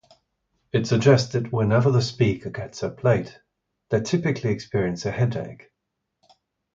[0.73, 3.39] It suggests that whenever the speaker gets up late,
[3.91, 5.69] they typically experience a headache.